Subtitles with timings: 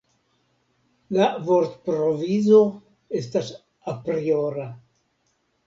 [1.17, 2.63] La vortprovizo
[3.21, 3.55] estas
[3.97, 4.69] apriora.